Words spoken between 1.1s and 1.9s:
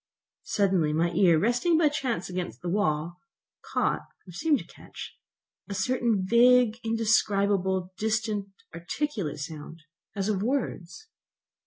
ear, resting by